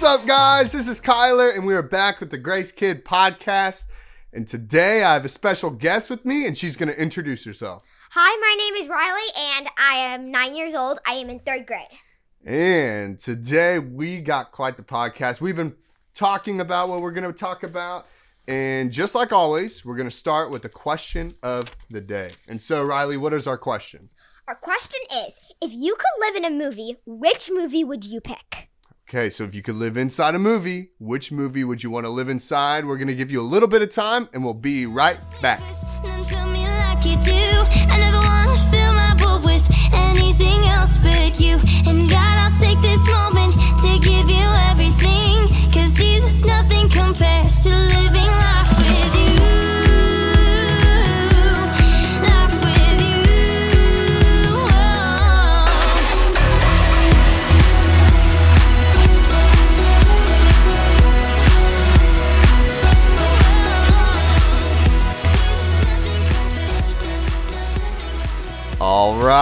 what's 0.00 0.14
up, 0.14 0.26
guys? 0.26 0.72
This 0.72 0.88
is 0.88 0.98
Kyler, 0.98 1.54
and 1.54 1.66
we 1.66 1.74
are 1.74 1.82
back 1.82 2.20
with 2.20 2.30
the 2.30 2.38
Grace 2.38 2.72
Kid 2.72 3.04
podcast. 3.04 3.84
And 4.32 4.48
today 4.48 5.04
I 5.04 5.12
have 5.12 5.26
a 5.26 5.28
special 5.28 5.68
guest 5.68 6.08
with 6.08 6.24
me, 6.24 6.46
and 6.46 6.56
she's 6.56 6.74
going 6.74 6.88
to 6.88 6.98
introduce 6.98 7.44
herself. 7.44 7.82
Hi, 8.12 8.40
my 8.40 8.56
name 8.58 8.82
is 8.82 8.88
Riley, 8.88 9.58
and 9.58 9.68
I 9.76 9.96
am 9.96 10.30
nine 10.30 10.54
years 10.54 10.72
old. 10.72 11.00
I 11.06 11.12
am 11.12 11.28
in 11.28 11.40
third 11.40 11.66
grade. 11.66 11.82
And 12.46 13.18
today 13.18 13.78
we 13.78 14.22
got 14.22 14.52
quite 14.52 14.78
the 14.78 14.82
podcast. 14.82 15.42
We've 15.42 15.54
been 15.54 15.76
talking 16.14 16.62
about 16.62 16.88
what 16.88 17.02
we're 17.02 17.12
going 17.12 17.30
to 17.30 17.38
talk 17.38 17.62
about. 17.62 18.06
And 18.48 18.90
just 18.90 19.14
like 19.14 19.32
always, 19.32 19.84
we're 19.84 19.96
going 19.96 20.08
to 20.08 20.16
start 20.16 20.50
with 20.50 20.62
the 20.62 20.70
question 20.70 21.34
of 21.42 21.76
the 21.90 22.00
day. 22.00 22.30
And 22.48 22.62
so, 22.62 22.82
Riley, 22.82 23.18
what 23.18 23.34
is 23.34 23.46
our 23.46 23.58
question? 23.58 24.08
Our 24.48 24.54
question 24.54 25.00
is 25.26 25.38
if 25.60 25.72
you 25.74 25.94
could 25.94 26.26
live 26.26 26.36
in 26.36 26.46
a 26.46 26.50
movie, 26.50 26.96
which 27.04 27.50
movie 27.52 27.84
would 27.84 28.04
you 28.04 28.22
pick? 28.22 28.69
Okay, 29.10 29.28
so 29.28 29.42
if 29.42 29.56
you 29.56 29.60
could 29.60 29.74
live 29.74 29.96
inside 29.96 30.36
a 30.36 30.38
movie, 30.38 30.90
which 31.00 31.32
movie 31.32 31.64
would 31.64 31.82
you 31.82 31.90
want 31.90 32.06
to 32.06 32.10
live 32.10 32.28
inside? 32.28 32.84
We're 32.84 32.96
going 32.96 33.08
to 33.08 33.14
give 33.16 33.28
you 33.28 33.40
a 33.40 33.42
little 33.42 33.68
bit 33.68 33.82
of 33.82 33.90
time 33.90 34.28
and 34.32 34.44
we'll 34.44 34.54
be 34.54 34.86
right 34.86 35.18
back. 35.42 35.60
Take 42.60 42.80
this 42.82 43.10
moment 43.10 43.29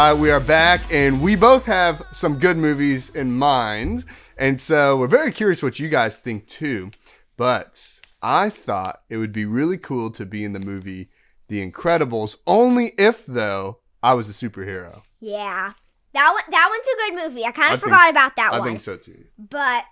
Right, 0.09 0.17
we 0.17 0.31
are 0.31 0.41
back, 0.41 0.81
and 0.91 1.21
we 1.21 1.37
both 1.37 1.67
have 1.67 2.03
some 2.13 2.39
good 2.39 2.57
movies 2.57 3.11
in 3.11 3.31
mind. 3.31 4.07
And 4.39 4.59
so 4.59 4.97
we're 4.97 5.07
very 5.07 5.31
curious 5.31 5.63
what 5.63 5.79
you 5.79 5.91
guys 5.91 6.19
think 6.19 6.47
too. 6.47 6.93
But 7.37 8.01
I 8.23 8.49
thought 8.49 9.03
it 9.11 9.19
would 9.19 9.33
be 9.33 9.45
really 9.45 9.77
cool 9.77 10.11
to 10.13 10.25
be 10.25 10.47
in 10.47 10.55
the 10.55 10.61
movie 10.61 11.11
The 11.49 11.61
Incredibles, 11.71 12.39
only 12.47 12.93
if, 12.97 13.27
though, 13.27 13.81
I 14.03 14.15
was 14.15 14.31
a 14.31 14.33
superhero. 14.33 15.03
Yeah. 15.21 15.73
That 16.15 16.31
one, 16.33 16.43
that 16.53 16.69
one's 16.71 16.89
a 16.89 17.11
good 17.13 17.29
movie. 17.29 17.45
I 17.45 17.51
kind 17.51 17.75
of 17.75 17.81
think- 17.81 17.93
forgot 17.93 18.09
about 18.09 18.35
that 18.37 18.55
I 18.55 18.59
one. 18.61 18.67
I 18.67 18.71
think 18.71 18.81
so 18.81 18.97
too. 18.97 19.27
But 19.39 19.85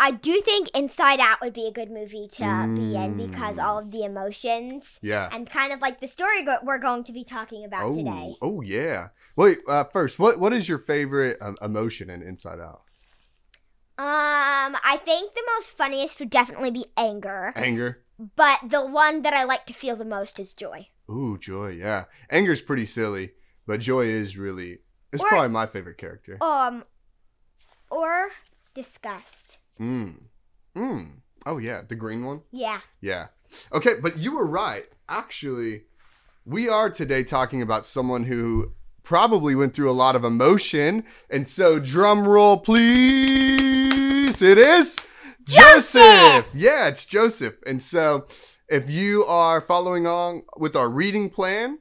I 0.00 0.10
do 0.10 0.40
think 0.40 0.70
Inside 0.74 1.20
Out 1.20 1.40
would 1.42 1.52
be 1.52 1.66
a 1.68 1.70
good 1.72 1.90
movie 1.92 2.26
to 2.32 2.42
be 2.74 2.96
in 2.96 3.14
Mm. 3.14 3.30
because 3.30 3.56
all 3.58 3.78
of 3.78 3.92
the 3.92 4.02
emotions 4.02 4.98
Yeah. 5.00 5.28
and 5.30 5.48
kind 5.48 5.72
of 5.72 5.80
like 5.80 6.00
the 6.00 6.06
story 6.08 6.42
go- 6.42 6.58
we're 6.64 6.78
going 6.78 7.04
to 7.04 7.12
be 7.12 7.22
talking 7.22 7.64
about 7.64 7.84
Oh, 7.84 7.94
today. 7.96 8.34
oh 8.42 8.62
yeah. 8.62 9.08
Wait, 9.36 9.58
uh, 9.68 9.84
first, 9.84 10.18
what 10.18 10.38
what 10.38 10.52
is 10.52 10.68
your 10.68 10.78
favorite 10.78 11.36
um, 11.40 11.56
emotion 11.62 12.10
in 12.10 12.22
Inside 12.22 12.60
Out? 12.60 12.82
Um, 13.98 14.76
I 14.82 14.98
think 15.04 15.34
the 15.34 15.42
most 15.56 15.70
funniest 15.70 16.18
would 16.20 16.30
definitely 16.30 16.70
be 16.70 16.86
anger, 16.96 17.52
Anger. 17.54 18.02
but 18.36 18.58
the 18.66 18.86
one 18.86 19.22
that 19.22 19.34
I 19.34 19.44
like 19.44 19.66
to 19.66 19.74
feel 19.74 19.94
the 19.96 20.04
most 20.06 20.40
is 20.40 20.54
joy. 20.54 20.88
Ooh, 21.10 21.36
joy. 21.38 21.70
Yeah, 21.72 22.04
anger's 22.30 22.62
pretty 22.62 22.86
silly, 22.86 23.32
but 23.66 23.80
joy 23.80 24.06
is 24.06 24.36
really. 24.38 24.78
It's 25.12 25.22
Or- 25.22 25.28
probably 25.28 25.48
my 25.50 25.66
favorite 25.66 25.98
character. 25.98 26.38
Um, 26.40 26.84
or 27.90 28.28
disgust. 28.74 29.58
Mm. 29.80 30.14
Mm. 30.76 31.10
Oh 31.46 31.58
yeah, 31.58 31.82
the 31.86 31.96
green 31.96 32.24
one. 32.24 32.42
Yeah. 32.52 32.80
Yeah. 33.00 33.28
Okay, 33.72 33.94
but 34.00 34.16
you 34.18 34.32
were 34.34 34.46
right. 34.46 34.86
Actually, 35.08 35.82
we 36.46 36.68
are 36.68 36.88
today 36.88 37.24
talking 37.24 37.60
about 37.62 37.84
someone 37.84 38.24
who 38.24 38.72
probably 39.02 39.54
went 39.54 39.74
through 39.74 39.90
a 39.90 39.92
lot 39.92 40.16
of 40.16 40.24
emotion, 40.24 41.04
and 41.28 41.48
so 41.48 41.78
drum 41.78 42.26
roll, 42.26 42.58
please. 42.58 44.40
It 44.42 44.58
is 44.58 45.00
Joseph! 45.44 46.48
Yeah, 46.54 46.88
it's 46.88 47.04
Joseph. 47.04 47.56
And 47.66 47.82
so, 47.82 48.26
if 48.68 48.88
you 48.88 49.24
are 49.24 49.60
following 49.60 50.06
on 50.06 50.42
with 50.56 50.76
our 50.76 50.88
reading 50.88 51.30
plan, 51.30 51.78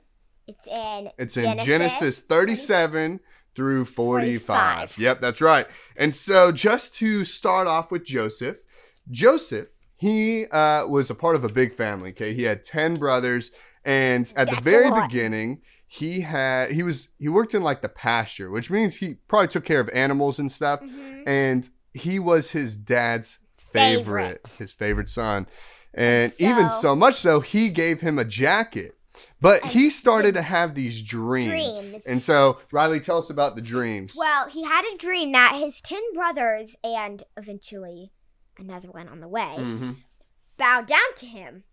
It's 0.48 0.68
in 0.68 1.12
it's 1.18 1.38
in 1.38 1.60
Genesis 1.60 2.20
37 2.22 3.20
through 3.56 3.86
45. 3.86 4.42
45. 4.42 4.98
Yep, 4.98 5.22
that's 5.22 5.42
right. 5.42 5.68
And 5.96 6.16
so, 6.16 6.52
just 6.52 6.96
to 6.96 7.26
start 7.26 7.68
off 7.68 7.92
with 7.92 8.04
Joseph, 8.06 8.64
Joseph, 9.12 9.70
he 9.96 10.46
uh, 10.48 10.88
was 10.88 11.10
a 11.10 11.16
part 11.16 11.36
of 11.36 11.44
a 11.44 11.50
big 11.50 11.74
family. 11.74 12.10
Okay, 12.12 12.34
he 12.34 12.44
had 12.44 12.64
10 12.64 12.96
brothers, 12.96 13.52
and 13.86 14.26
at 14.36 14.48
the 14.50 14.56
That's 14.56 14.58
a 14.60 14.64
very 14.64 15.02
beginning, 15.02 15.62
he 15.92 16.22
had 16.22 16.72
he 16.72 16.84
was 16.84 17.10
he 17.18 17.28
worked 17.28 17.54
in 17.56 17.64
like 17.64 17.82
the 17.82 17.90
pasture, 17.90 18.50
which 18.52 18.70
means 18.70 18.98
he 18.98 19.16
probably 19.28 19.48
took 19.48 19.66
care 19.66 19.80
of 19.80 19.90
animals 19.90 20.38
and 20.38 20.52
stuff. 20.52 20.80
Mhm. 20.82 21.24
And 21.28 21.70
he 21.96 22.20
was 22.20 22.52
his 22.52 22.78
dad's 22.78 23.40
favorite, 23.58 24.46
Favorite. 24.46 24.56
his 24.60 24.72
favorite 24.72 25.10
son. 25.10 25.48
And 25.96 26.32
even 26.38 26.70
So- 26.70 26.80
so 26.82 26.96
much 26.96 27.16
so, 27.16 27.40
he 27.40 27.70
gave 27.70 28.02
him 28.02 28.20
a 28.20 28.24
jacket. 28.26 28.96
But 29.42 29.66
he 29.66 29.90
started 29.90 30.36
to 30.36 30.42
have 30.44 30.76
these 30.76 31.02
dreams. 31.02 31.50
Dreams. 31.50 32.06
And 32.06 32.24
so, 32.24 32.60
Riley, 32.72 33.00
tell 33.02 33.18
us 33.18 33.30
about 33.30 33.56
the 33.56 33.62
dreams. 33.62 34.14
Well, 34.16 34.48
he 34.48 34.64
had 34.64 34.86
a 34.86 34.96
dream 34.98 35.32
that 35.34 35.56
his 35.60 35.82
10 35.82 36.02
brothers 36.14 36.76
and 36.84 37.24
eventually 37.36 38.12
another 38.58 38.90
one 38.92 39.10
on 39.10 39.20
the 39.22 39.28
way 39.28 39.56
hmm 39.58 39.92
bow 40.58 40.82
down 40.82 41.14
to 41.18 41.26
him. 41.26 41.64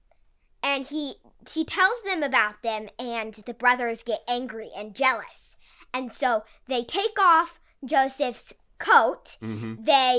And 0.69 0.87
he 0.87 1.15
he 1.54 1.65
tells 1.65 1.99
them 2.03 2.22
about 2.22 2.62
them 2.62 2.82
and 2.99 3.32
the 3.34 3.54
brothers 3.54 4.03
get 4.03 4.22
angry 4.28 4.71
and 4.77 4.94
jealous. 4.94 5.56
And 5.94 6.12
so 6.12 6.31
they 6.66 6.82
take 6.82 7.19
off 7.21 7.60
Joseph's 7.84 8.53
coat. 8.78 9.37
hmm 9.41 9.75
They 9.78 10.12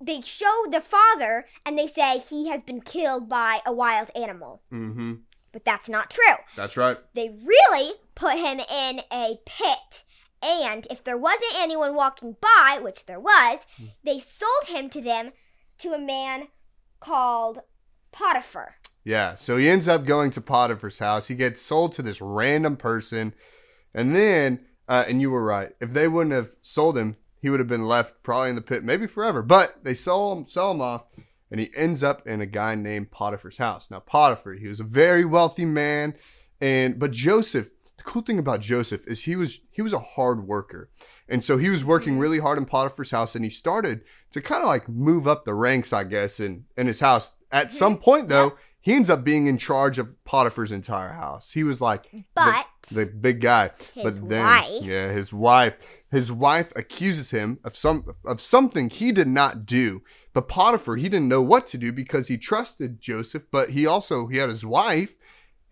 they 0.00 0.20
show 0.22 0.56
the 0.70 0.80
father 0.80 1.34
and 1.64 1.76
they 1.78 1.86
say 1.86 2.18
he 2.18 2.48
has 2.48 2.62
been 2.62 2.80
killed 2.80 3.28
by 3.28 3.60
a 3.66 3.72
wild 3.72 4.10
animal. 4.16 4.62
hmm 4.70 5.12
But 5.52 5.64
that's 5.64 5.88
not 5.88 6.10
true. 6.10 6.38
That's 6.56 6.76
right. 6.76 6.98
They 7.14 7.28
really 7.28 7.92
put 8.14 8.36
him 8.46 8.58
in 8.60 9.02
a 9.12 9.38
pit. 9.44 10.04
And 10.42 10.86
if 10.90 11.04
there 11.04 11.18
wasn't 11.18 11.56
anyone 11.66 11.94
walking 11.94 12.36
by, 12.40 12.78
which 12.80 13.04
there 13.06 13.20
was, 13.20 13.58
they 14.02 14.18
sold 14.18 14.64
him 14.68 14.88
to 14.90 15.00
them 15.02 15.32
to 15.78 15.88
a 15.92 15.98
man 15.98 16.48
called 17.00 17.60
Potiphar. 18.12 18.76
Yeah. 19.04 19.34
So 19.34 19.56
he 19.56 19.68
ends 19.68 19.88
up 19.88 20.04
going 20.04 20.30
to 20.32 20.40
Potiphar's 20.40 20.98
house. 20.98 21.28
He 21.28 21.34
gets 21.34 21.62
sold 21.62 21.92
to 21.94 22.02
this 22.02 22.20
random 22.20 22.76
person. 22.76 23.34
And 23.94 24.14
then, 24.14 24.66
uh, 24.88 25.04
and 25.08 25.20
you 25.20 25.30
were 25.30 25.44
right. 25.44 25.70
If 25.80 25.92
they 25.92 26.06
wouldn't 26.06 26.34
have 26.34 26.56
sold 26.62 26.98
him, 26.98 27.16
he 27.40 27.48
would 27.48 27.60
have 27.60 27.68
been 27.68 27.86
left 27.86 28.22
probably 28.22 28.50
in 28.50 28.54
the 28.56 28.62
pit, 28.62 28.84
maybe 28.84 29.06
forever. 29.06 29.42
But 29.42 29.82
they 29.84 29.94
sell 29.94 30.32
him, 30.32 30.46
sell 30.46 30.70
him 30.70 30.80
off, 30.80 31.04
and 31.50 31.58
he 31.60 31.70
ends 31.74 32.02
up 32.02 32.26
in 32.26 32.40
a 32.40 32.46
guy 32.46 32.74
named 32.74 33.10
Potiphar's 33.10 33.56
house. 33.56 33.90
Now, 33.90 34.00
Potiphar, 34.00 34.54
he 34.54 34.68
was 34.68 34.80
a 34.80 34.84
very 34.84 35.24
wealthy 35.24 35.64
man, 35.64 36.14
and 36.60 36.98
but 36.98 37.10
Joseph. 37.10 37.70
The 37.96 38.04
cool 38.04 38.22
thing 38.22 38.38
about 38.38 38.60
Joseph 38.60 39.06
is 39.06 39.24
he 39.24 39.36
was 39.36 39.60
he 39.70 39.82
was 39.82 39.92
a 39.92 39.98
hard 39.98 40.46
worker, 40.46 40.88
and 41.28 41.44
so 41.44 41.58
he 41.58 41.68
was 41.68 41.84
working 41.84 42.18
really 42.18 42.38
hard 42.38 42.56
in 42.56 42.64
Potiphar's 42.64 43.10
house, 43.10 43.34
and 43.34 43.44
he 43.44 43.50
started 43.50 44.02
to 44.32 44.40
kind 44.40 44.62
of 44.62 44.68
like 44.68 44.88
move 44.88 45.28
up 45.28 45.44
the 45.44 45.52
ranks, 45.52 45.92
I 45.92 46.04
guess, 46.04 46.40
in 46.40 46.64
in 46.78 46.86
his 46.86 47.00
house. 47.00 47.34
At 47.52 47.72
some 47.72 47.98
point, 47.98 48.30
though, 48.30 48.56
he 48.80 48.94
ends 48.94 49.10
up 49.10 49.22
being 49.24 49.46
in 49.46 49.58
charge 49.58 49.98
of 49.98 50.22
Potiphar's 50.24 50.72
entire 50.72 51.12
house. 51.12 51.52
He 51.52 51.62
was 51.64 51.80
like 51.80 52.10
the- 52.10 52.24
But 52.34 52.66
the 52.92 53.06
big 53.06 53.40
guy. 53.40 53.70
His 53.94 54.18
but 54.18 54.28
then, 54.28 54.44
wife- 54.44 54.82
yeah, 54.82 55.12
his 55.12 55.32
wife, 55.32 55.74
his 56.10 56.32
wife 56.32 56.72
accuses 56.76 57.30
him 57.30 57.58
of 57.64 57.76
some 57.76 58.04
of 58.24 58.40
something 58.40 58.88
he 58.90 59.12
did 59.12 59.28
not 59.28 59.66
do. 59.66 60.02
But 60.32 60.48
Potiphar, 60.48 60.96
he 60.96 61.08
didn't 61.08 61.28
know 61.28 61.42
what 61.42 61.66
to 61.68 61.78
do 61.78 61.92
because 61.92 62.28
he 62.28 62.38
trusted 62.38 63.00
Joseph, 63.00 63.44
but 63.50 63.70
he 63.70 63.86
also 63.86 64.28
he 64.28 64.36
had 64.38 64.48
his 64.48 64.64
wife, 64.64 65.14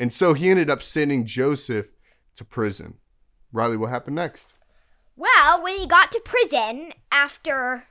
and 0.00 0.12
so 0.12 0.34
he 0.34 0.48
ended 0.50 0.68
up 0.68 0.82
sending 0.82 1.24
Joseph 1.24 1.92
to 2.36 2.44
prison. 2.44 2.98
Riley, 3.52 3.76
what 3.76 3.90
happened 3.90 4.16
next? 4.16 4.46
well, 5.16 5.60
when 5.62 5.76
he 5.76 5.86
got 5.86 6.12
to 6.12 6.20
prison 6.24 6.92
after 7.10 7.88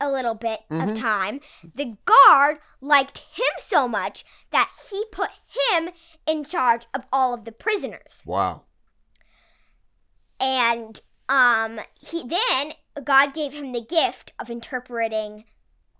a 0.00 0.10
little 0.10 0.34
bit 0.34 0.60
Mhm. 0.70 0.90
of 0.90 0.98
time, 0.98 1.40
the 1.74 1.96
guard 2.04 2.58
liked 2.80 3.18
him 3.34 3.52
so 3.58 3.86
much 3.86 4.24
that 4.50 4.70
he 4.90 5.04
put 5.12 5.30
him 5.72 5.90
in 6.26 6.44
charge 6.44 6.86
of 6.94 7.04
all 7.12 7.34
of 7.34 7.44
the 7.44 7.52
prisoners. 7.52 8.22
Wow. 8.24 8.62
and 10.38 11.00
um 11.28 11.80
he 12.00 12.22
then 12.26 12.72
god 13.04 13.34
gave 13.34 13.52
him 13.52 13.72
the 13.72 13.80
gift 13.84 14.32
of 14.38 14.48
interpreting 14.50 15.44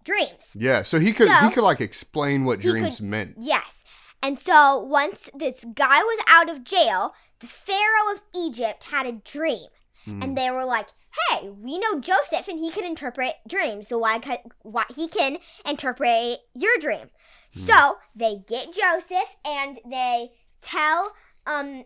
dreams 0.02 0.46
Yeah, 0.54 0.82
so 0.82 0.98
he 0.98 1.12
could 1.12 1.30
he 1.30 1.50
could 1.50 1.62
like 1.62 1.80
explain 1.80 2.44
what 2.46 2.60
dreams 2.60 2.96
could- 2.96 3.06
meant. 3.06 3.34
yes 3.38 3.84
and 4.22 4.38
so 4.38 4.78
once 4.78 5.28
this 5.34 5.64
guy 5.74 5.98
was 6.02 6.18
out 6.26 6.48
of 6.48 6.64
jail 6.64 7.14
the 7.40 7.46
pharaoh 7.46 8.12
of 8.14 8.22
egypt 8.34 8.84
had 8.84 9.04
a 9.06 9.12
dream 9.12 9.68
and 10.06 10.36
they 10.38 10.50
were 10.50 10.64
like, 10.64 10.88
"Hey, 11.28 11.48
we 11.50 11.78
know 11.78 12.00
Joseph, 12.00 12.48
and 12.48 12.58
he 12.58 12.70
can 12.70 12.84
interpret 12.84 13.34
dreams. 13.48 13.88
So 13.88 13.98
why, 13.98 14.20
why 14.62 14.84
he 14.94 15.08
can 15.08 15.38
interpret 15.66 16.40
your 16.54 16.76
dream?" 16.80 17.10
So 17.50 17.98
they 18.14 18.42
get 18.46 18.72
Joseph, 18.72 19.34
and 19.44 19.78
they 19.84 20.30
tell 20.60 21.12
um 21.46 21.84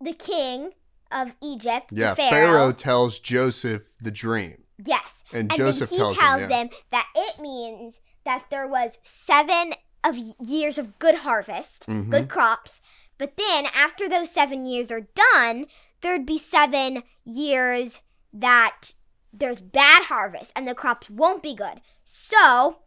the 0.00 0.12
king 0.12 0.72
of 1.10 1.34
Egypt, 1.42 1.90
Yeah, 1.92 2.10
the 2.10 2.16
Pharaoh. 2.16 2.30
Pharaoh, 2.30 2.72
tells 2.72 3.18
Joseph 3.18 3.96
the 4.00 4.10
dream, 4.10 4.64
yes, 4.84 5.24
and, 5.32 5.50
and 5.50 5.52
Joseph 5.52 5.88
then 5.90 5.96
he 5.96 6.02
tells, 6.02 6.16
tells 6.18 6.34
him, 6.42 6.50
yeah. 6.50 6.56
them 6.64 6.68
that 6.90 7.06
it 7.14 7.40
means 7.40 7.98
that 8.24 8.44
there 8.50 8.68
was 8.68 8.92
seven 9.04 9.72
of 10.04 10.16
years 10.44 10.76
of 10.76 10.98
good 10.98 11.16
harvest, 11.16 11.86
Mhm. 11.86 12.10
good 12.10 12.28
crops. 12.28 12.80
But 13.16 13.36
then 13.36 13.66
after 13.74 14.08
those 14.08 14.30
seven 14.30 14.66
years 14.66 14.90
are 14.90 15.08
done, 15.32 15.66
there'd 16.02 16.26
be 16.26 16.38
seven 16.38 17.02
years 17.24 18.00
that 18.32 18.94
there's 19.32 19.60
bad 19.60 20.04
harvest 20.04 20.52
and 20.56 20.66
the 20.66 20.74
crops 20.74 21.10
won't 21.10 21.42
be 21.42 21.54
good. 21.54 21.80
So 22.04 22.78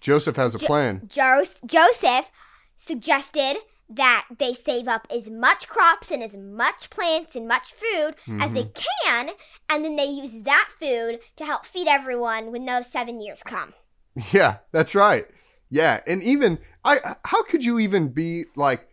Joseph 0.00 0.36
has 0.36 0.54
a 0.54 0.58
Jo- 0.58 0.66
plan. 0.66 1.02
Jos- 1.06 1.60
Joseph 1.64 2.30
suggested 2.76 3.56
that 3.88 4.26
they 4.38 4.52
save 4.52 4.88
up 4.88 5.06
as 5.10 5.28
much 5.28 5.68
crops 5.68 6.10
and 6.10 6.22
as 6.22 6.36
much 6.36 6.90
plants 6.90 7.36
and 7.36 7.46
much 7.46 7.72
food 7.72 8.14
as 8.40 8.52
they 8.52 8.64
mm-hmm. 8.64 8.82
can, 9.04 9.30
and 9.68 9.84
then 9.84 9.96
they 9.96 10.06
use 10.06 10.42
that 10.42 10.70
food 10.78 11.20
to 11.36 11.44
help 11.44 11.66
feed 11.66 11.86
everyone 11.86 12.50
when 12.52 12.64
those 12.64 12.86
seven 12.86 13.20
years 13.20 13.42
come. 13.42 13.74
Yeah, 14.30 14.58
that's 14.72 14.94
right. 14.94 15.26
Yeah, 15.70 16.02
and 16.06 16.22
even 16.22 16.58
I 16.84 17.14
how 17.24 17.42
could 17.44 17.64
you 17.64 17.78
even 17.78 18.08
be 18.08 18.44
like 18.56 18.86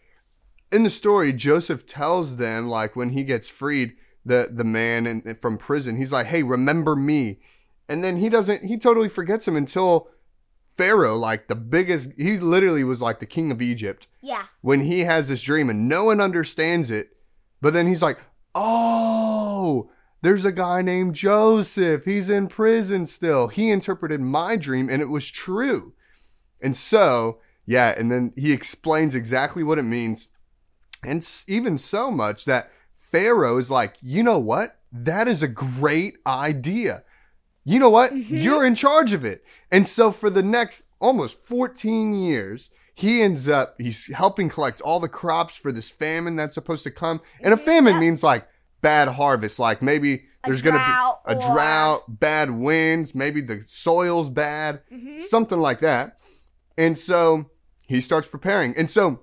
in 0.71 0.83
the 0.83 0.89
story 0.89 1.33
Joseph 1.33 1.85
tells 1.85 2.37
them 2.37 2.69
like 2.69 2.95
when 2.95 3.09
he 3.09 3.25
gets 3.25 3.49
freed 3.49 3.97
the 4.25 4.49
the 4.51 4.63
man 4.63 5.07
in, 5.07 5.35
from 5.41 5.57
prison 5.57 5.97
he's 5.97 6.11
like, 6.11 6.27
"Hey, 6.27 6.43
remember 6.43 6.95
me." 6.95 7.39
And 7.87 8.03
then 8.03 8.17
he 8.17 8.29
doesn't 8.29 8.65
he 8.65 8.77
totally 8.77 9.09
forgets 9.09 9.47
him 9.47 9.55
until 9.55 10.09
Pharaoh 10.77 11.17
like 11.17 11.47
the 11.47 11.55
biggest 11.55 12.11
he 12.17 12.37
literally 12.37 12.83
was 12.83 13.01
like 13.01 13.19
the 13.19 13.25
king 13.25 13.51
of 13.51 13.61
Egypt 13.61 14.07
Yeah. 14.21 14.43
when 14.61 14.81
he 14.81 15.01
has 15.01 15.27
this 15.29 15.41
dream 15.41 15.69
and 15.69 15.89
no 15.89 16.05
one 16.05 16.21
understands 16.21 16.89
it. 16.91 17.09
But 17.61 17.73
then 17.73 17.87
he's 17.87 18.01
like, 18.01 18.17
oh, 18.55 19.89
there's 20.21 20.45
a 20.45 20.51
guy 20.51 20.81
named 20.81 21.15
Joseph. 21.15 22.05
He's 22.05 22.29
in 22.29 22.47
prison 22.47 23.05
still. 23.07 23.47
He 23.47 23.69
interpreted 23.71 24.21
my 24.21 24.55
dream 24.55 24.89
and 24.89 25.01
it 25.01 25.09
was 25.09 25.29
true. 25.29 25.93
And 26.61 26.75
so, 26.75 27.39
yeah, 27.65 27.93
and 27.97 28.11
then 28.11 28.33
he 28.35 28.51
explains 28.51 29.15
exactly 29.15 29.63
what 29.63 29.79
it 29.79 29.83
means. 29.83 30.27
And 31.03 31.27
even 31.47 31.77
so 31.77 32.11
much 32.11 32.45
that 32.45 32.71
Pharaoh 33.11 33.57
is 33.57 33.69
like, 33.71 33.95
you 34.01 34.23
know 34.23 34.39
what? 34.39 34.77
That 34.91 35.27
is 35.27 35.41
a 35.43 35.47
great 35.47 36.17
idea. 36.25 37.03
You 37.65 37.79
know 37.79 37.89
what? 37.89 38.15
You're 38.15 38.65
in 38.65 38.75
charge 38.75 39.13
of 39.13 39.23
it. 39.25 39.43
And 39.71 39.87
so 39.87 40.11
for 40.11 40.29
the 40.29 40.41
next 40.43 40.83
almost 40.99 41.37
14 41.37 42.13
years, 42.13 42.71
he 42.95 43.21
ends 43.21 43.47
up, 43.47 43.75
he's 43.77 44.07
helping 44.13 44.49
collect 44.49 44.81
all 44.81 44.99
the 44.99 45.07
crops 45.09 45.55
for 45.55 45.71
this 45.71 45.89
famine 45.89 46.35
that's 46.35 46.55
supposed 46.55 46.83
to 46.83 46.91
come. 46.91 47.21
And 47.41 47.53
a 47.53 47.57
famine 47.57 47.99
means 47.99 48.23
like 48.23 48.47
bad 48.81 49.07
harvest. 49.09 49.59
Like 49.59 49.81
maybe 49.81 50.23
there's 50.45 50.61
going 50.61 50.73
to 50.75 50.79
be 51.25 51.33
a 51.33 51.35
or- 51.37 51.41
drought, 51.53 52.19
bad 52.19 52.49
winds, 52.51 53.13
maybe 53.13 53.41
the 53.41 53.63
soil's 53.67 54.29
bad, 54.29 54.81
Mhm. 54.91 55.19
something 55.21 55.59
like 55.59 55.79
that. 55.81 56.19
And 56.77 56.97
so 56.97 57.49
he 57.87 58.01
starts 58.01 58.27
preparing. 58.27 58.73
And 58.75 58.89
so 58.89 59.21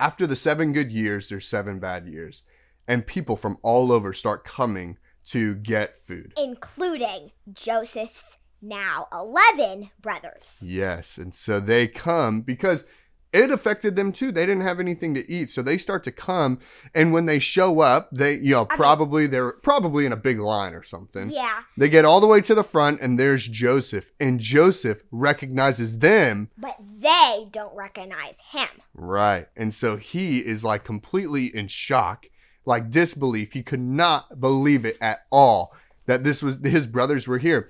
after 0.00 0.26
the 0.26 0.36
seven 0.36 0.72
good 0.72 0.90
years, 0.90 1.28
there's 1.28 1.46
seven 1.48 1.78
bad 1.78 2.06
years. 2.06 2.42
And 2.88 3.06
people 3.06 3.36
from 3.36 3.58
all 3.62 3.90
over 3.92 4.12
start 4.12 4.44
coming 4.44 4.98
to 5.26 5.54
get 5.56 5.98
food. 5.98 6.32
Including 6.36 7.32
Joseph's 7.52 8.38
now 8.62 9.08
11 9.12 9.90
brothers. 10.00 10.62
Yes. 10.64 11.18
And 11.18 11.34
so 11.34 11.58
they 11.60 11.88
come 11.88 12.42
because 12.42 12.84
it 13.32 13.50
affected 13.50 13.96
them 13.96 14.12
too. 14.12 14.30
They 14.32 14.46
didn't 14.46 14.62
have 14.62 14.80
anything 14.80 15.14
to 15.14 15.30
eat. 15.30 15.50
So 15.50 15.60
they 15.62 15.76
start 15.78 16.04
to 16.04 16.12
come. 16.12 16.60
And 16.94 17.12
when 17.12 17.26
they 17.26 17.38
show 17.38 17.80
up, 17.80 18.08
they, 18.12 18.34
you 18.34 18.52
know, 18.52 18.60
I 18.70 18.72
mean- 18.72 18.76
probably 18.78 19.26
they're 19.26 19.52
probably 19.52 20.06
in 20.06 20.12
a 20.12 20.16
big 20.16 20.38
line 20.38 20.74
or 20.74 20.82
something. 20.82 21.30
Yeah, 21.30 21.62
They 21.76 21.88
get 21.88 22.04
all 22.04 22.20
the 22.20 22.26
way 22.28 22.40
to 22.42 22.54
the 22.54 22.64
front 22.64 23.00
and 23.02 23.18
there's 23.18 23.46
Joseph. 23.46 24.12
And 24.20 24.38
Joseph 24.40 25.02
recognizes 25.10 25.98
them. 25.98 26.50
but 26.56 26.76
they 26.98 27.48
don't 27.50 27.76
recognize 27.76 28.40
him. 28.52 28.68
Right. 28.94 29.48
And 29.56 29.74
so 29.74 29.96
he 29.96 30.38
is 30.38 30.64
like 30.64 30.84
completely 30.84 31.46
in 31.54 31.66
shock, 31.68 32.26
like 32.66 32.90
disbelief. 32.90 33.52
He 33.52 33.62
could 33.62 33.80
not 33.80 34.40
believe 34.40 34.84
it 34.84 34.98
at 35.00 35.24
all 35.30 35.72
that 36.06 36.24
this 36.24 36.42
was 36.42 36.58
his 36.62 36.86
brothers 36.86 37.26
were 37.26 37.38
here. 37.38 37.68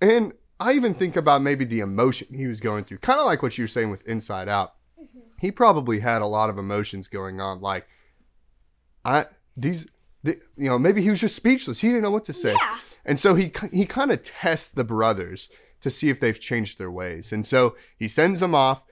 And 0.00 0.32
I 0.60 0.72
even 0.72 0.94
think 0.94 1.16
about 1.16 1.42
maybe 1.42 1.64
the 1.64 1.80
emotion 1.80 2.28
he 2.32 2.46
was 2.46 2.60
going 2.60 2.84
through, 2.84 2.98
kind 2.98 3.20
of 3.20 3.26
like 3.26 3.42
what 3.42 3.58
you 3.58 3.64
were 3.64 3.68
saying 3.68 3.90
with 3.90 4.06
Inside 4.06 4.48
Out. 4.48 4.74
Mm-hmm. 5.00 5.20
He 5.40 5.50
probably 5.50 6.00
had 6.00 6.22
a 6.22 6.26
lot 6.26 6.50
of 6.50 6.58
emotions 6.58 7.08
going 7.08 7.40
on, 7.40 7.60
like 7.60 7.86
I 9.04 9.26
these, 9.56 9.86
the, 10.22 10.40
you 10.56 10.68
know, 10.68 10.78
maybe 10.78 11.02
he 11.02 11.10
was 11.10 11.20
just 11.20 11.36
speechless. 11.36 11.80
He 11.80 11.88
didn't 11.88 12.02
know 12.02 12.10
what 12.10 12.24
to 12.26 12.32
say, 12.32 12.52
Yeah. 12.52 12.78
and 13.04 13.18
so 13.20 13.34
he 13.34 13.52
he 13.72 13.84
kind 13.84 14.10
of 14.12 14.22
tests 14.22 14.70
the 14.70 14.84
brothers 14.84 15.48
to 15.80 15.90
see 15.90 16.08
if 16.08 16.18
they've 16.18 16.38
changed 16.40 16.78
their 16.78 16.90
ways, 16.90 17.32
and 17.32 17.46
so 17.46 17.76
he 17.96 18.08
sends 18.08 18.40
them 18.40 18.54
off. 18.54 18.84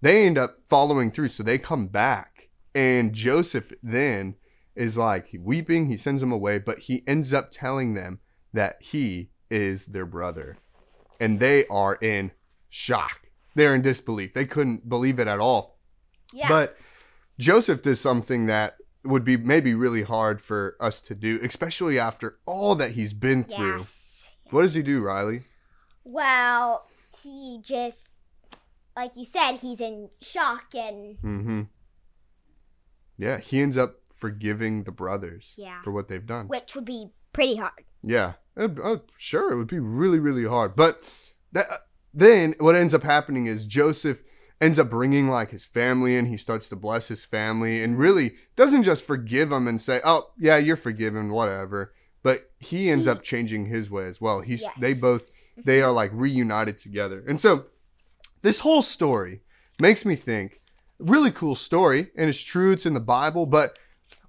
They 0.00 0.26
end 0.26 0.38
up 0.38 0.56
following 0.68 1.12
through, 1.12 1.28
so 1.28 1.42
they 1.44 1.58
come 1.58 1.86
back, 1.86 2.48
and 2.74 3.12
Joseph 3.12 3.72
then 3.82 4.34
is 4.74 4.96
like 4.96 5.28
weeping. 5.38 5.86
He 5.86 5.96
sends 5.96 6.20
them 6.20 6.32
away, 6.32 6.58
but 6.58 6.80
he 6.80 7.02
ends 7.06 7.32
up 7.32 7.50
telling 7.50 7.94
them 7.94 8.20
that 8.52 8.76
he 8.80 9.30
is 9.50 9.86
their 9.86 10.06
brother. 10.06 10.56
And 11.20 11.40
they 11.40 11.66
are 11.66 11.96
in 12.00 12.32
shock. 12.68 13.28
They're 13.54 13.74
in 13.74 13.82
disbelief. 13.82 14.32
They 14.34 14.46
couldn't 14.46 14.88
believe 14.88 15.18
it 15.18 15.28
at 15.28 15.40
all. 15.40 15.78
Yeah. 16.32 16.48
But 16.48 16.76
Joseph 17.38 17.82
does 17.82 18.00
something 18.00 18.46
that 18.46 18.76
would 19.04 19.24
be 19.24 19.36
maybe 19.36 19.74
really 19.74 20.02
hard 20.02 20.40
for 20.40 20.76
us 20.80 21.00
to 21.02 21.14
do, 21.14 21.38
especially 21.42 21.98
after 21.98 22.38
all 22.46 22.74
that 22.76 22.92
he's 22.92 23.12
been 23.12 23.44
through. 23.44 23.78
yes. 23.78 24.30
What 24.50 24.62
does 24.62 24.74
he 24.74 24.82
do, 24.82 25.02
Riley? 25.04 25.42
Well, 26.04 26.86
he 27.22 27.60
just, 27.62 28.10
like 28.96 29.16
you 29.16 29.24
said, 29.24 29.56
he's 29.56 29.80
in 29.80 30.08
shock 30.20 30.74
and 30.74 31.18
Mm-hmm. 31.18 31.62
Yeah, 33.18 33.38
he 33.38 33.60
ends 33.60 33.76
up 33.76 33.96
forgiving 34.22 34.84
the 34.84 34.92
brothers 34.92 35.54
Yeah. 35.58 35.82
for 35.82 35.90
what 35.92 36.06
they've 36.08 36.24
done. 36.24 36.46
which 36.48 36.74
would 36.76 36.84
be 36.84 37.10
pretty 37.32 37.56
hard. 37.56 37.82
Yeah, 38.04 38.34
uh, 38.56 38.68
uh, 38.82 38.96
sure, 39.18 39.50
it 39.52 39.56
would 39.56 39.66
be 39.66 39.80
really, 39.80 40.18
really 40.20 40.44
hard. 40.44 40.76
But 40.76 40.94
that, 41.52 41.66
uh, 41.70 41.76
then 42.14 42.54
what 42.60 42.76
ends 42.76 42.94
up 42.94 43.02
happening 43.02 43.46
is 43.46 43.66
Joseph 43.66 44.22
ends 44.60 44.78
up 44.78 44.88
bringing 44.90 45.28
like 45.28 45.50
his 45.50 45.64
family 45.66 46.16
in. 46.16 46.26
He 46.26 46.36
starts 46.36 46.68
to 46.68 46.76
bless 46.76 47.08
his 47.08 47.24
family 47.24 47.82
and 47.82 47.98
really 47.98 48.34
doesn't 48.54 48.84
just 48.84 49.04
forgive 49.04 49.50
them 49.50 49.66
and 49.66 49.80
say, 49.82 50.00
"Oh, 50.04 50.30
yeah, 50.38 50.56
you're 50.56 50.76
forgiven, 50.76 51.30
whatever." 51.30 51.92
But 52.22 52.52
he 52.60 52.88
ends 52.90 53.08
up 53.08 53.22
changing 53.22 53.66
his 53.66 53.90
way 53.90 54.04
as 54.06 54.20
well. 54.20 54.40
He's 54.40 54.62
Yes. 54.62 54.72
they 54.78 54.94
both 54.94 55.30
they 55.64 55.82
are 55.82 55.90
like 55.92 56.10
reunited 56.14 56.78
together, 56.78 57.24
and 57.26 57.40
so 57.40 57.66
this 58.42 58.60
whole 58.60 58.82
story 58.82 59.42
makes 59.80 60.04
me 60.04 60.14
think 60.16 60.60
really 60.98 61.30
cool 61.32 61.56
story, 61.56 62.10
and 62.16 62.28
it's 62.30 62.40
true. 62.40 62.70
It's 62.72 62.86
in 62.86 62.94
the 62.94 63.00
Bible, 63.18 63.46
but 63.46 63.76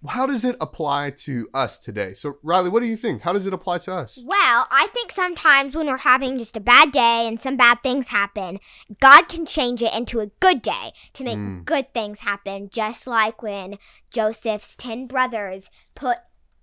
how 0.07 0.25
does 0.25 0.43
it 0.43 0.55
apply 0.59 1.11
to 1.25 1.47
us 1.53 1.79
today? 1.79 2.13
So, 2.13 2.37
Riley, 2.43 2.69
what 2.69 2.81
do 2.81 2.87
you 2.87 2.97
think? 2.97 3.21
How 3.21 3.31
does 3.33 3.45
it 3.45 3.53
apply 3.53 3.77
to 3.79 3.93
us? 3.93 4.17
Well, 4.23 4.67
I 4.71 4.87
think 4.93 5.11
sometimes 5.11 5.75
when 5.75 5.87
we're 5.87 5.97
having 5.97 6.37
just 6.37 6.57
a 6.57 6.59
bad 6.59 6.91
day 6.91 7.27
and 7.27 7.39
some 7.39 7.55
bad 7.57 7.81
things 7.83 8.09
happen, 8.09 8.59
God 8.99 9.29
can 9.29 9.45
change 9.45 9.81
it 9.81 9.93
into 9.93 10.19
a 10.19 10.27
good 10.39 10.61
day 10.61 10.91
to 11.13 11.23
make 11.23 11.37
Mm. 11.37 11.65
good 11.65 11.93
things 11.93 12.19
happen. 12.19 12.69
Just 12.69 13.07
like 13.07 13.41
when 13.41 13.77
Joseph's 14.11 14.75
ten 14.75 15.07
brothers 15.07 15.69
put 15.95 16.17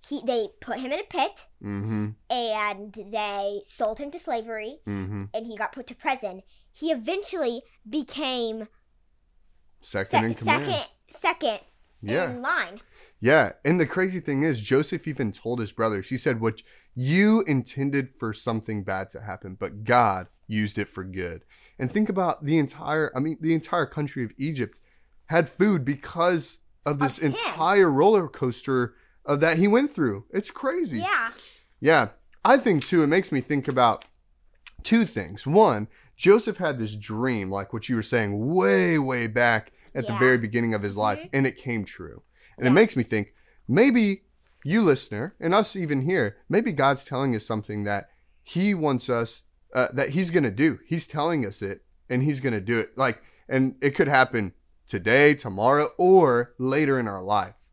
he 0.07 0.19
they 0.25 0.47
put 0.61 0.79
him 0.79 0.91
in 0.91 0.99
a 0.99 1.03
pit 1.03 1.45
Mm-hmm. 1.63 2.07
and 2.31 2.93
they 3.11 3.61
sold 3.65 3.99
him 3.99 4.09
to 4.11 4.17
slavery 4.19 4.79
Mm-hmm. 4.87 5.25
and 5.33 5.45
he 5.45 5.55
got 5.55 5.71
put 5.73 5.85
to 5.87 5.95
prison. 5.95 6.41
He 6.71 6.91
eventually 6.91 7.61
became 7.87 8.67
Second 9.81 10.19
se- 10.21 10.25
in 10.25 10.33
command. 10.35 10.63
second 10.65 10.85
second 11.09 11.59
Yeah. 12.01 12.31
in 12.31 12.41
line. 12.41 12.81
Yeah. 13.19 13.51
And 13.63 13.79
the 13.79 13.85
crazy 13.85 14.19
thing 14.19 14.43
is, 14.43 14.61
Joseph 14.61 15.07
even 15.07 15.31
told 15.31 15.59
his 15.59 15.71
brothers, 15.71 16.09
he 16.09 16.17
said, 16.17 16.41
What 16.41 16.63
you 16.95 17.43
intended 17.47 18.09
for 18.13 18.33
something 18.33 18.83
bad 18.83 19.09
to 19.11 19.21
happen, 19.21 19.55
but 19.59 19.83
God 19.83 20.27
used 20.47 20.77
it 20.77 20.89
for 20.89 21.03
good. 21.03 21.43
And 21.79 21.89
think 21.91 22.09
about 22.09 22.43
the 22.45 22.57
entire, 22.57 23.11
I 23.15 23.19
mean, 23.19 23.37
the 23.39 23.53
entire 23.53 23.85
country 23.85 24.23
of 24.23 24.33
Egypt 24.37 24.79
had 25.27 25.49
food 25.49 25.85
because 25.85 26.57
of 26.85 26.99
this 26.99 27.17
Of 27.17 27.23
entire 27.25 27.89
roller 27.89 28.27
coaster 28.27 28.95
of 29.25 29.39
that 29.39 29.57
he 29.57 29.67
went 29.67 29.91
through. 29.91 30.25
It's 30.31 30.51
crazy. 30.51 30.99
Yeah. 30.99 31.31
Yeah. 31.79 32.09
I 32.43 32.57
think 32.57 32.85
too, 32.85 33.03
it 33.03 33.07
makes 33.07 33.31
me 33.31 33.39
think 33.39 33.67
about 33.67 34.05
two 34.83 35.05
things. 35.05 35.45
One, 35.45 35.87
Joseph 36.15 36.57
had 36.57 36.79
this 36.79 36.95
dream, 36.95 37.49
like 37.49 37.71
what 37.71 37.87
you 37.87 37.95
were 37.95 38.03
saying, 38.03 38.53
way, 38.53 38.97
way 38.99 39.27
back 39.27 39.71
at 39.93 40.07
the 40.07 40.13
very 40.13 40.37
beginning 40.37 40.73
of 40.73 40.83
his 40.83 40.97
life, 40.97 41.27
and 41.33 41.45
it 41.45 41.57
came 41.57 41.83
true. 41.85 42.23
And 42.57 42.67
it 42.67 42.71
makes 42.71 42.95
me 42.95 43.03
think 43.03 43.33
maybe 43.67 44.23
you 44.63 44.81
listener 44.81 45.35
and 45.39 45.53
us 45.53 45.75
even 45.75 46.03
here, 46.03 46.37
maybe 46.49 46.71
God's 46.71 47.03
telling 47.03 47.35
us 47.35 47.45
something 47.45 47.83
that 47.85 48.09
He 48.43 48.73
wants 48.73 49.09
us 49.09 49.43
uh, 49.73 49.87
that 49.93 50.09
He's 50.09 50.29
going 50.29 50.43
to 50.43 50.51
do. 50.51 50.79
He's 50.87 51.07
telling 51.07 51.45
us 51.45 51.61
it, 51.61 51.83
and 52.09 52.23
He's 52.23 52.39
going 52.39 52.53
to 52.53 52.61
do 52.61 52.77
it. 52.77 52.97
Like, 52.97 53.21
and 53.49 53.75
it 53.81 53.91
could 53.95 54.07
happen 54.07 54.53
today, 54.87 55.33
tomorrow, 55.33 55.89
or 55.97 56.53
later 56.57 56.99
in 56.99 57.07
our 57.07 57.23
life. 57.23 57.69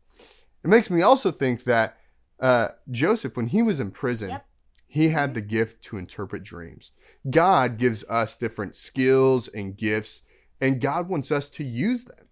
It 0.63 0.69
makes 0.69 0.89
me 0.89 1.01
also 1.01 1.31
think 1.31 1.63
that 1.65 1.97
uh, 2.39 2.69
Joseph, 2.89 3.35
when 3.37 3.47
he 3.47 3.61
was 3.61 3.79
in 3.79 3.91
prison, 3.91 4.29
Yep. 4.29 4.45
he 4.87 5.09
had 5.09 5.33
the 5.33 5.41
gift 5.41 5.83
to 5.85 5.97
interpret 5.97 6.43
dreams. 6.43 6.91
God 7.29 7.77
gives 7.77 8.03
us 8.05 8.37
different 8.37 8.75
skills 8.75 9.47
and 9.49 9.75
gifts, 9.77 10.23
and 10.61 10.81
God 10.81 11.09
wants 11.09 11.31
us 11.31 11.49
to 11.49 11.63
use 11.63 12.05
them. 12.05 12.27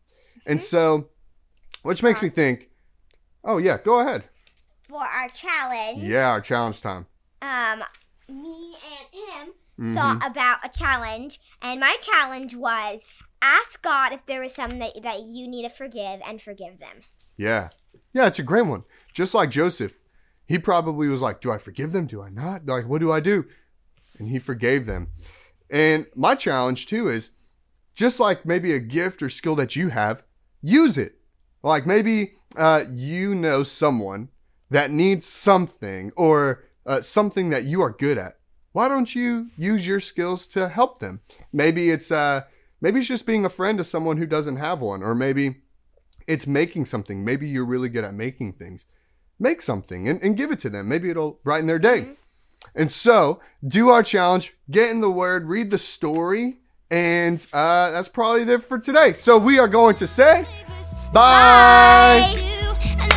And 0.46 0.62
so, 0.64 1.10
which 1.84 2.04
makes 2.04 2.22
me 2.22 2.30
think, 2.30 2.70
oh, 3.44 3.58
yeah, 3.58 3.78
go 3.84 4.00
ahead. 4.00 4.24
For 4.88 5.02
our 5.04 5.30
challenge, 5.30 6.02
Yeah, 6.04 6.30
our 6.30 6.42
challenge 6.42 6.82
time. 6.82 7.06
um, 7.42 7.84
me 8.30 8.76
and 8.76 9.48
him 9.48 9.54
Mhm. 9.80 9.96
thought 9.96 10.26
about 10.32 10.60
a 10.66 10.70
challenge, 10.78 11.40
and 11.62 11.80
my 11.80 11.98
challenge 12.02 12.56
was 12.56 13.02
ask 13.42 13.82
God 13.82 14.12
if 14.14 14.26
there 14.26 14.42
was 14.42 14.54
someone 14.56 14.80
that, 14.80 14.94
that 15.04 15.22
you 15.22 15.48
need 15.48 15.64
to 15.64 15.70
forgive 15.70 16.22
and 16.26 16.42
forgive 16.42 16.80
them. 16.80 17.02
Yeah. 17.36 17.70
Yeah, 18.14 18.26
it's 18.28 18.40
a 18.40 18.44
great 18.44 18.64
one. 18.66 18.84
Just 19.14 19.34
like 19.36 19.50
Joseph, 19.52 20.00
he 20.48 20.58
probably 20.58 21.08
was 21.08 21.22
like, 21.22 21.42
Do 21.42 21.52
I 21.52 21.58
forgive 21.60 21.92
them? 21.92 22.08
Do 22.08 22.22
I 22.24 22.30
not? 22.30 22.66
Like, 22.66 22.88
what 22.88 23.00
do 23.02 23.12
I 23.12 23.20
do? 23.20 23.46
And 24.18 24.30
he 24.30 24.40
forgave 24.40 24.86
them. 24.88 25.10
And 25.70 26.08
my 26.16 26.34
challenge 26.34 26.88
too 26.88 27.08
is 27.10 27.30
just 27.98 28.20
like 28.20 28.46
maybe 28.46 28.74
a 28.74 28.80
gift 28.80 29.24
or 29.24 29.30
skill 29.30 29.56
that 29.56 29.76
you 29.76 29.90
have, 29.90 30.24
use 30.62 31.00
it. 31.00 31.16
Like 31.64 31.88
maybe 31.88 32.34
uh, 32.56 32.84
you 32.94 33.34
know 33.34 33.64
someone 33.64 34.30
that 34.70 34.92
needs 34.92 35.26
something 35.26 36.12
or 36.16 36.64
uh, 36.86 37.02
something 37.02 37.50
that 37.50 37.64
you 37.64 37.82
are 37.82 37.90
good 37.90 38.20
at. 38.20 38.38
Why 38.72 38.88
don't 38.88 39.16
you 39.16 39.50
use 39.58 39.88
your 39.88 40.00
skills 40.00 40.46
to 40.50 40.70
help 40.70 41.00
them? 41.00 41.22
Maybe 41.52 41.90
it's 41.90 42.12
uh, 42.12 42.44
maybe 42.80 43.00
it's 43.00 43.08
just 43.08 43.26
being 43.26 43.46
a 43.46 43.50
friend 43.50 43.80
to 43.80 43.84
someone 43.84 44.18
who 44.18 44.28
doesn't 44.28 44.58
have 44.58 44.80
one, 44.80 45.02
or 45.02 45.16
maybe 45.16 45.64
it's 46.28 46.46
making 46.46 46.86
something. 46.86 47.26
Maybe 47.26 47.50
you're 47.50 47.66
really 47.66 47.90
good 47.90 48.04
at 48.04 48.14
making 48.14 48.54
things. 48.54 48.86
Make 49.40 49.64
something 49.64 50.08
and, 50.08 50.22
and 50.24 50.38
give 50.38 50.52
it 50.52 50.60
to 50.60 50.70
them. 50.70 50.88
Maybe 50.88 51.10
it'll 51.10 51.40
brighten 51.44 51.66
their 51.66 51.80
day. 51.80 52.12
And 52.76 52.92
so, 52.92 53.40
do 53.68 53.90
our 53.90 54.04
challenge, 54.04 54.54
get 54.70 54.92
in 54.92 55.02
the 55.02 55.10
word, 55.10 55.48
read 55.48 55.72
the 55.72 55.78
story, 55.80 56.60
and 56.90 57.46
uh, 57.54 57.92
that's 57.92 58.10
probably 58.10 58.44
it 58.44 58.64
for 58.64 58.80
today. 58.80 59.14
So, 59.14 59.38
we 59.38 59.60
are 59.60 59.68
going 59.68 59.96
to 59.96 60.08
say 60.08 60.46
bye. 61.14 62.22
I 62.24 63.17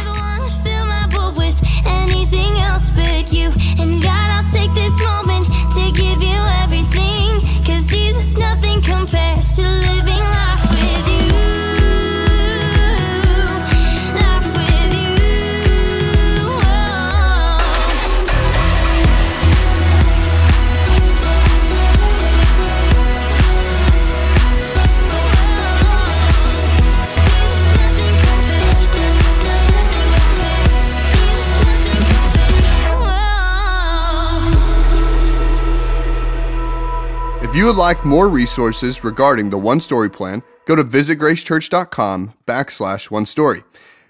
would 37.70 37.76
like 37.76 38.04
more 38.04 38.28
resources 38.28 39.04
regarding 39.04 39.50
the 39.50 39.56
One 39.56 39.80
Story 39.80 40.10
Plan, 40.10 40.42
go 40.66 40.74
to 40.74 40.82
visitgracechurch.com 40.82 42.34
backslash 42.44 43.12
one 43.12 43.26
story. 43.26 43.62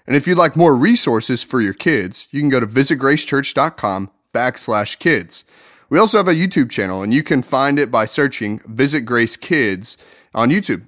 And 0.07 0.15
if 0.15 0.25
you'd 0.25 0.39
like 0.39 0.55
more 0.55 0.75
resources 0.75 1.43
for 1.43 1.61
your 1.61 1.75
kids, 1.75 2.27
you 2.31 2.39
can 2.39 2.49
go 2.49 2.59
to 2.59 2.65
visitgracechurch.com 2.65 4.09
backslash 4.33 4.97
kids. 4.97 5.45
We 5.91 5.99
also 5.99 6.17
have 6.17 6.27
a 6.27 6.33
YouTube 6.33 6.71
channel, 6.71 7.03
and 7.03 7.13
you 7.13 7.21
can 7.21 7.43
find 7.43 7.77
it 7.77 7.91
by 7.91 8.05
searching 8.05 8.61
Visit 8.65 9.01
Grace 9.01 9.37
Kids 9.37 9.95
on 10.33 10.49
YouTube. 10.49 10.87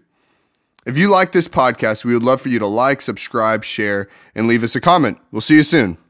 If 0.83 0.97
you 0.97 1.11
like 1.11 1.31
this 1.31 1.47
podcast, 1.47 2.03
we 2.03 2.15
would 2.15 2.23
love 2.23 2.41
for 2.41 2.49
you 2.49 2.57
to 2.57 2.65
like, 2.65 3.01
subscribe, 3.01 3.63
share, 3.63 4.09
and 4.33 4.47
leave 4.47 4.63
us 4.63 4.75
a 4.75 4.81
comment. 4.81 5.19
We'll 5.31 5.41
see 5.41 5.57
you 5.57 5.63
soon. 5.63 6.02